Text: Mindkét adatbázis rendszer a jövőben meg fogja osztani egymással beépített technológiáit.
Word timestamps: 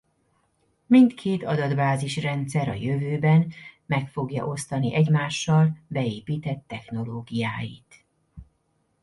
Mindkét 0.85 1.43
adatbázis 1.43 2.15
rendszer 2.15 2.67
a 2.67 2.73
jövőben 2.73 3.51
meg 3.85 4.09
fogja 4.09 4.47
osztani 4.47 4.93
egymással 4.93 5.77
beépített 5.87 6.63
technológiáit. 6.67 8.05